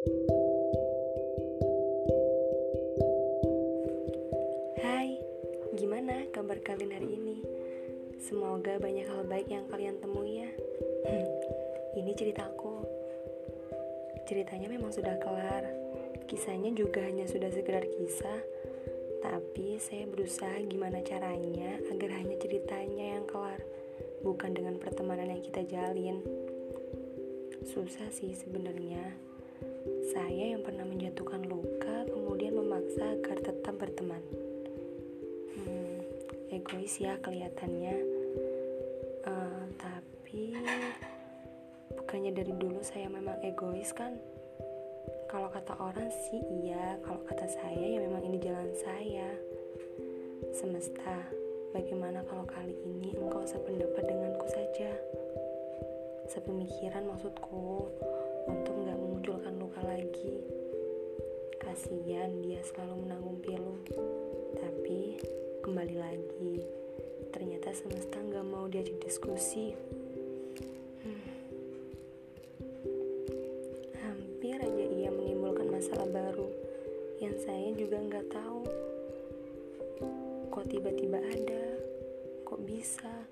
[0.00, 0.16] Hai,
[5.76, 7.44] gimana kabar kalian hari ini?
[8.16, 10.48] Semoga banyak hal baik yang kalian temui ya.
[11.04, 11.28] Hmm,
[12.00, 12.80] ini ceritaku.
[14.24, 15.68] Ceritanya memang sudah kelar.
[16.24, 18.40] Kisahnya juga hanya sudah sekedar kisah.
[19.20, 23.60] Tapi saya berusaha gimana caranya agar hanya ceritanya yang kelar,
[24.24, 26.24] bukan dengan pertemanan yang kita jalin.
[27.68, 29.28] Susah sih sebenarnya.
[30.10, 34.22] Saya yang pernah menjatuhkan luka kemudian memaksa agar tetap berteman.
[35.54, 36.02] Hmm,
[36.50, 37.96] egois ya kelihatannya.
[39.22, 40.56] Uh, tapi
[41.98, 44.18] bukannya dari dulu saya memang egois kan?
[45.30, 49.30] Kalau kata orang sih iya, kalau kata saya ya memang ini jalan saya.
[50.50, 51.22] Semesta,
[51.70, 54.90] bagaimana kalau kali ini engkau sependapat denganku saja?
[56.26, 57.86] Sepemikiran maksudku
[61.80, 63.80] Kasihan dia selalu menanggung pilu.
[64.52, 65.16] Tapi
[65.64, 66.60] kembali lagi,
[67.32, 69.72] ternyata semesta nggak mau diajak diskusi.
[71.00, 71.24] Hmm.
[73.96, 76.52] Hampir aja ia menimbulkan masalah baru
[77.16, 78.60] yang saya juga nggak tahu.
[80.52, 81.64] Kok tiba-tiba ada?
[82.44, 83.24] Kok bisa?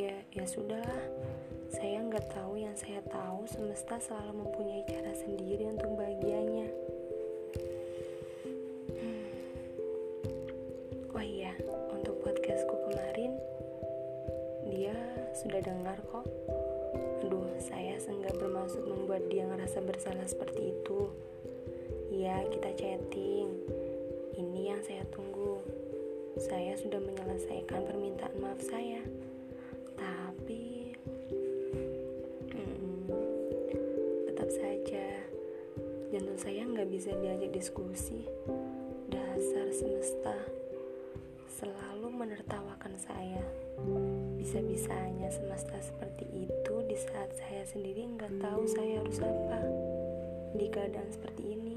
[0.00, 1.04] Ya, ya sudahlah
[1.68, 6.67] saya nggak tahu yang saya tahu semesta selalu mempunyai cara sendiri untuk bahagianya.
[11.18, 11.50] Oh iya,
[11.90, 13.34] untuk podcastku kemarin
[14.70, 14.94] dia
[15.34, 16.22] sudah dengar kok.
[17.26, 21.10] Aduh, saya seenggak bermaksud membuat dia ngerasa bersalah seperti itu.
[22.14, 23.50] Ya, kita chatting.
[24.38, 25.58] Ini yang saya tunggu.
[26.38, 29.02] Saya sudah menyelesaikan permintaan maaf saya.
[36.08, 38.24] Jantung saya nggak bisa diajak diskusi.
[39.12, 40.34] Dasar semesta
[41.48, 43.40] selalu menertawakan saya.
[44.36, 49.60] Bisa-bisanya semesta seperti itu di saat saya sendiri nggak tahu saya harus apa
[50.54, 51.76] di keadaan seperti ini.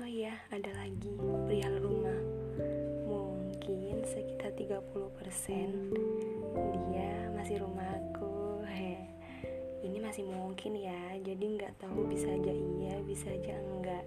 [0.00, 1.14] Oh iya, ada lagi
[1.46, 2.20] perihal rumah.
[3.06, 4.76] Mungkin sekitar 30%
[6.90, 8.30] dia masih rumahku
[9.80, 14.04] ini masih mungkin ya jadi nggak tahu bisa aja iya bisa aja enggak